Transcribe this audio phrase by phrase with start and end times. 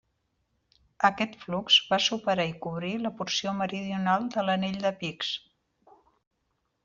[1.09, 5.33] Aquest flux va superar i cobrir la porció meridional de l'anell de pics.